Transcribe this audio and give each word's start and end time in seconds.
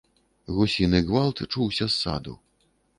Гусіны 0.55 1.03
гвалт 1.11 1.37
чуўся 1.51 1.85
з 1.87 1.95
саду. 2.03 2.39